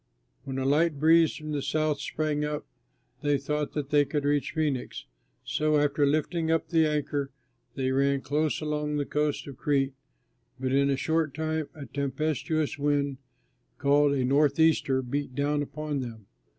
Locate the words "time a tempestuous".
11.35-12.79